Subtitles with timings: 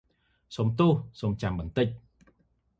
[0.55, 1.87] សុំទោស សូមចាំបន្តិច។